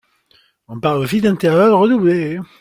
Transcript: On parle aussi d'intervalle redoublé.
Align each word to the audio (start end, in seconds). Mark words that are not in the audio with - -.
On 0.67 0.79
parle 0.79 0.97
aussi 0.97 1.21
d'intervalle 1.21 1.73
redoublé. 1.73 2.39